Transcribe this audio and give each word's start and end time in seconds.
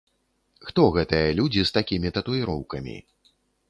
Хто 0.69 0.85
гэтыя 0.95 1.37
людзі 1.41 1.61
з 1.69 1.77
такімі 1.79 2.15
татуіроўкамі? 2.19 2.97